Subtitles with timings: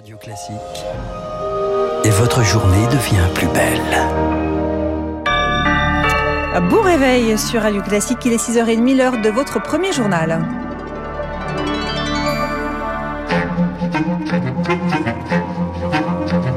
[0.00, 0.54] Radio Classique.
[2.04, 3.98] Et votre journée devient plus belle.
[6.70, 10.42] Bon réveil sur Radio Classique, il est 6h30, l'heure de votre premier journal.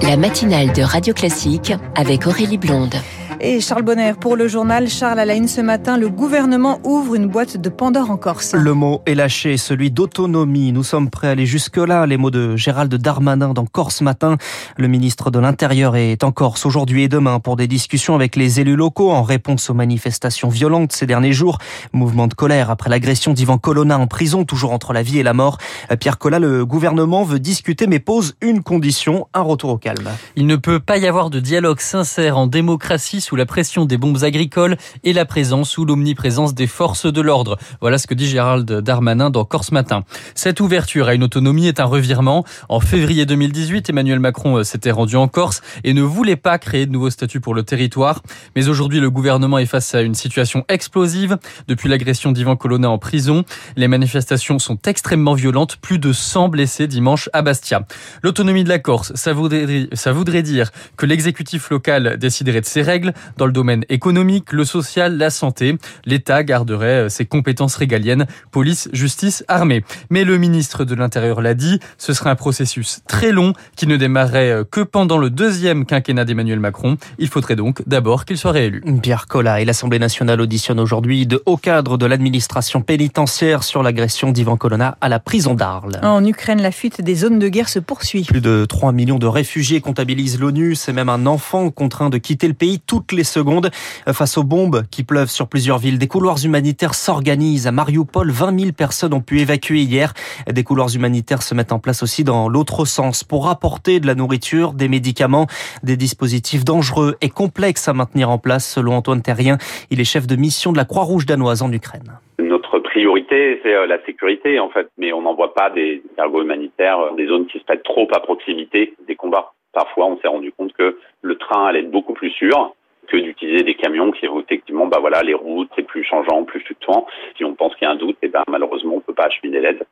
[0.00, 2.94] La matinale de Radio Classique avec Aurélie Blonde.
[3.40, 7.14] Et Charles Bonner, pour le journal Charles à la une ce matin, le gouvernement ouvre
[7.14, 8.54] une boîte de Pandore en Corse.
[8.54, 10.72] Le mot est lâché, celui d'autonomie.
[10.72, 12.06] Nous sommes prêts à aller jusque-là.
[12.06, 14.38] Les mots de Gérald Darmanin dans Corse matin.
[14.78, 18.58] Le ministre de l'Intérieur est en Corse aujourd'hui et demain pour des discussions avec les
[18.58, 21.58] élus locaux en réponse aux manifestations violentes ces derniers jours.
[21.92, 25.34] Mouvement de colère après l'agression d'Ivan Colonna en prison, toujours entre la vie et la
[25.34, 25.58] mort.
[26.00, 30.08] Pierre Collat, le gouvernement veut discuter mais pose une condition, un retour au calme.
[30.36, 33.96] Il ne peut pas y avoir de dialogue sincère en démocratie sous la pression des
[33.96, 37.58] bombes agricoles et la présence ou l'omniprésence des forces de l'ordre.
[37.80, 40.04] Voilà ce que dit Gérald Darmanin dans Corse Matin.
[40.34, 42.44] Cette ouverture à une autonomie est un revirement.
[42.68, 46.86] En février 2018, Emmanuel Macron euh, s'était rendu en Corse et ne voulait pas créer
[46.86, 48.22] de nouveaux statuts pour le territoire.
[48.54, 51.38] Mais aujourd'hui, le gouvernement est face à une situation explosive.
[51.68, 53.44] Depuis l'agression d'Ivan Colonna en prison,
[53.76, 55.76] les manifestations sont extrêmement violentes.
[55.76, 57.86] Plus de 100 blessés dimanche à Bastia.
[58.22, 62.82] L'autonomie de la Corse, ça voudrait, ça voudrait dire que l'exécutif local déciderait de ses
[62.82, 65.78] règles, dans le domaine économique, le social, la santé.
[66.04, 69.84] L'État garderait euh, ses compétences régaliennes, police, justice, armée.
[70.10, 73.96] Mais le ministre de l'Intérieur l'a dit, ce serait un processus très long qui ne
[73.96, 76.96] démarrerait euh, que pendant le deuxième quinquennat d'Emmanuel Macron.
[77.18, 78.82] Il faudrait donc d'abord qu'il soit réélu.
[79.02, 84.32] Pierre Collat et l'Assemblée nationale auditionnent aujourd'hui de hauts cadres de l'administration pénitentiaire sur l'agression
[84.32, 85.98] d'Ivan Colonna à la prison d'Arles.
[86.02, 88.24] En Ukraine, la fuite des zones de guerre se poursuit.
[88.24, 90.74] Plus de 3 millions de réfugiés comptabilise l'ONU.
[90.74, 92.80] C'est même un enfant contraint de quitter le pays
[93.12, 93.70] les secondes
[94.12, 95.98] face aux bombes qui pleuvent sur plusieurs villes.
[95.98, 97.66] Des couloirs humanitaires s'organisent.
[97.66, 100.12] À Mariupol, 20 000 personnes ont pu évacuer hier.
[100.50, 104.14] Des couloirs humanitaires se mettent en place aussi dans l'autre sens pour apporter de la
[104.14, 105.46] nourriture, des médicaments,
[105.82, 109.58] des dispositifs dangereux et complexes à maintenir en place, selon Antoine Terrien.
[109.90, 114.02] Il est chef de mission de la Croix-Rouge danoise en Ukraine notre priorité, c'est la
[114.04, 117.82] sécurité en fait, mais on n'envoie pas des cargos humanitaires, des zones qui se mettent
[117.82, 119.52] trop à proximité des combats.
[119.72, 122.74] Parfois, on s'est rendu compte que le train allait être beaucoup plus sûr
[123.06, 127.06] que d'utiliser des camions qui effectivement bah voilà les routes c'est plus changeant plus fluctuant.
[127.36, 129.60] Si on pense qu'il y a un doute et ben malheureusement on peut pas acheminer
[129.60, 129.86] l'aide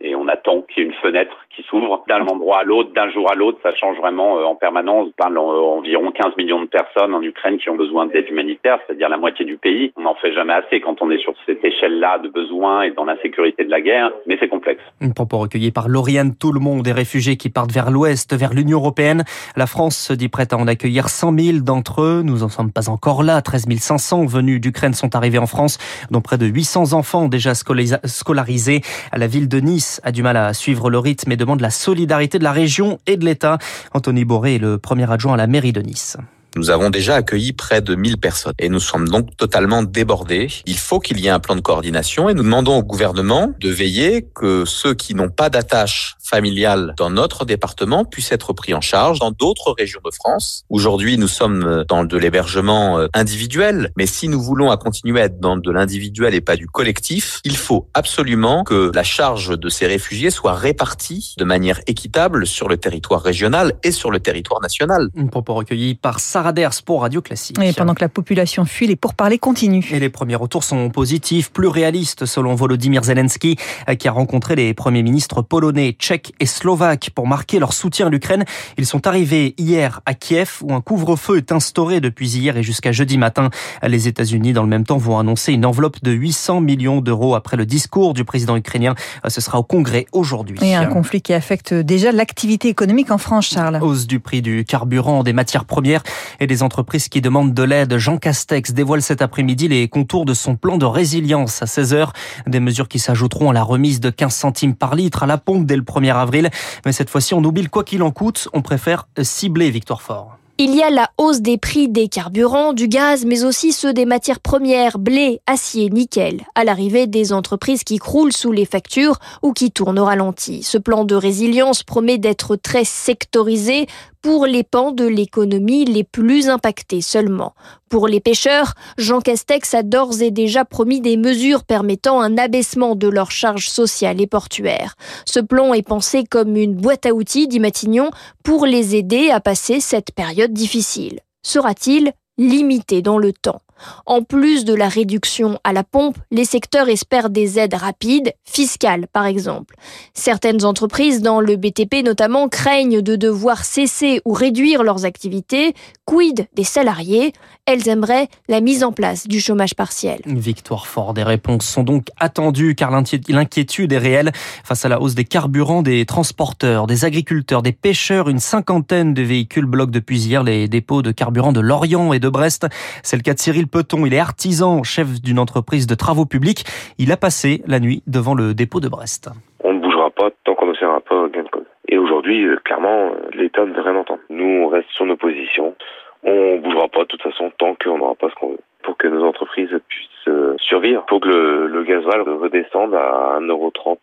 [0.00, 3.10] et on attend qu'il y ait une fenêtre qui s'ouvre d'un endroit à l'autre d'un
[3.10, 3.58] jour à l'autre.
[3.62, 5.08] Ça change vraiment en permanence.
[5.08, 9.08] On parle environ 15 millions de personnes en Ukraine qui ont besoin d'aide humanitaire c'est-à-dire
[9.08, 9.92] la moitié du pays.
[9.96, 13.04] On n'en fait jamais assez quand on est sur cette échelle-là de besoins et dans
[13.04, 14.10] l'insécurité de la guerre.
[14.26, 14.80] Mais c'est complexe.
[15.00, 18.54] Une propos recueilli par Lauriane tout le monde des réfugiés qui partent vers l'ouest vers
[18.54, 19.24] l'Union européenne.
[19.56, 22.22] La France se dit prête à en accueillir 100 000 d'entre eux.
[22.24, 23.42] Nous en sommes pas encore là.
[23.42, 25.78] 13 500 venus d'Ukraine sont arrivés en France,
[26.10, 28.80] dont près de 800 enfants déjà scolarisés.
[29.14, 32.38] La ville de Nice a du mal à suivre le rythme et demande la solidarité
[32.38, 33.58] de la région et de l'État.
[33.94, 36.16] Anthony Boré est le premier adjoint à la mairie de Nice.
[36.56, 40.48] Nous avons déjà accueilli près de 1000 personnes et nous sommes donc totalement débordés.
[40.66, 43.70] Il faut qu'il y ait un plan de coordination et nous demandons au gouvernement de
[43.70, 48.80] veiller que ceux qui n'ont pas d'attache familiale dans notre département puissent être pris en
[48.80, 50.64] charge dans d'autres régions de France.
[50.70, 55.24] Aujourd'hui, nous sommes dans de l'hébergement euh, individuel, mais si nous voulons à continuer à
[55.24, 59.68] être dans de l'individuel et pas du collectif, il faut absolument que la charge de
[59.68, 64.60] ces réfugiés soit répartie de manière équitable sur le territoire régional et sur le territoire
[64.60, 65.08] national.
[65.16, 67.58] Un propos recueilli par Sarah Ders pour Radio Classique.
[67.60, 69.84] Et pendant que la population fuit, les pourparlers continuent.
[69.90, 73.56] Et les premiers retours sont positifs, plus réalistes selon Volodymyr Zelensky,
[73.88, 78.06] euh, qui a rencontré les premiers ministres polonais, tchèques et slovaques pour marquer leur soutien
[78.06, 78.44] à l'Ukraine.
[78.78, 82.92] Ils sont arrivés hier à Kiev où un couvre-feu est instauré depuis hier et jusqu'à
[82.92, 83.50] jeudi matin.
[83.82, 87.56] Les États-Unis, dans le même temps, vont annoncer une enveloppe de 800 millions d'euros après
[87.56, 88.94] le discours du président ukrainien.
[89.26, 90.58] Ce sera au Congrès aujourd'hui.
[90.62, 93.78] Et un conflit qui affecte déjà l'activité économique en France, Charles.
[93.82, 96.02] Hausse du prix du carburant, des matières premières
[96.38, 97.96] et des entreprises qui demandent de l'aide.
[97.96, 102.10] Jean Castex dévoile cet après-midi les contours de son plan de résilience à 16h.
[102.46, 105.66] Des mesures qui s'ajouteront à la remise de 15 centimes par litre à la pompe
[105.66, 106.50] dès le 1er avril.
[106.84, 108.48] Mais cette fois-ci, on oublie quoi qu'il en coûte.
[108.52, 110.36] On préfère cibler Victoire Fort.
[110.62, 114.04] Il y a la hausse des prix des carburants, du gaz, mais aussi ceux des
[114.04, 119.54] matières premières, blé, acier, nickel, à l'arrivée des entreprises qui croulent sous les factures ou
[119.54, 120.62] qui tournent au ralenti.
[120.62, 123.86] Ce plan de résilience promet d'être très sectorisé
[124.22, 127.54] pour les pans de l'économie les plus impactés seulement.
[127.88, 132.94] Pour les pêcheurs, Jean Castex a d'ores et déjà promis des mesures permettant un abaissement
[132.94, 134.94] de leurs charges sociales et portuaires.
[135.24, 138.10] Ce plan est pensé comme une boîte à outils, dit Matignon,
[138.44, 141.20] pour les aider à passer cette période difficile.
[141.42, 143.60] Sera-t-il limité dans le temps?
[144.06, 149.06] En plus de la réduction à la pompe, les secteurs espèrent des aides rapides, fiscales
[149.12, 149.74] par exemple.
[150.14, 155.74] Certaines entreprises dans le BTP notamment craignent de devoir cesser ou réduire leurs activités.
[156.04, 157.32] Quid des salariés?
[157.66, 160.20] Elles aimeraient la mise en place du chômage partiel.
[160.26, 161.14] Victoire forte.
[161.14, 164.32] Des réponses sont donc attendues car l'inquiétude est réelle
[164.64, 168.28] face à la hausse des carburants des transporteurs, des agriculteurs, des pêcheurs.
[168.28, 172.28] Une cinquantaine de véhicules bloquent depuis hier les dépôts de carburant de Lorient et de
[172.28, 172.66] Brest.
[173.02, 174.04] C'est le cas de Cyril Peton.
[174.06, 176.64] Il est artisan, chef d'une entreprise de travaux publics.
[176.98, 179.30] Il a passé la nuit devant le dépôt de Brest.
[179.62, 181.64] On ne bougera pas tant qu'on ne sera pas gain de cause.
[181.88, 184.20] Et aujourd'hui, euh, clairement, euh, l'État ne veut rien entendre.
[184.30, 185.74] Nous, on reste sur nos positions.
[186.22, 188.60] On bougera pas de toute façon tant qu'on n'aura pas ce qu'on veut.
[188.82, 193.98] Pour que nos entreprises puissent euh, survivre, pour que le, le redescende à 1,30€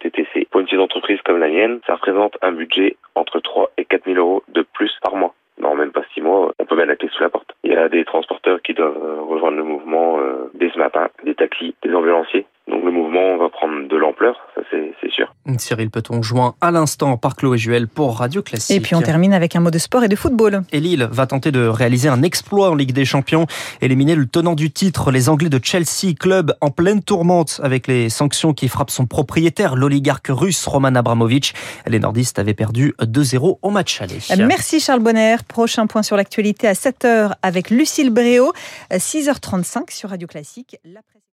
[0.00, 0.48] TTC.
[0.50, 4.04] Pour une petite entreprise comme la mienne, ça représente un budget entre 3 et 4
[4.06, 5.34] 000 euros de plus par mois.
[5.58, 7.54] Non, même pas 6 mois, on peut mettre la clé sous la porte.
[7.64, 8.35] Il y a des transporteurs qui
[8.76, 10.18] doivent rejoindre le mouvement
[10.54, 12.46] dès ce matin, des taxis, des ambulanciers.
[12.68, 15.32] Donc le mouvement va prendre de l'ampleur, ça c'est sûr.
[15.58, 18.76] Cyril Peton joint à l'instant par Chloé Juel pour Radio Classique.
[18.76, 20.62] Et puis on termine avec un mot de sport et de football.
[20.72, 23.46] Et Lille va tenter de réaliser un exploit en Ligue des Champions,
[23.80, 28.08] éliminer le tenant du titre, les Anglais de Chelsea, club en pleine tourmente avec les
[28.08, 31.54] sanctions qui frappent son propriétaire, l'oligarque russe Roman Abramovich.
[31.86, 34.18] Les nordistes avaient perdu 2-0 au match aller.
[34.46, 35.36] Merci Charles Bonner.
[35.48, 38.52] Prochain point sur l'actualité à 7h avec Lucille Bréau,
[38.90, 40.78] 6h35 sur Radio Classique.
[40.84, 41.00] La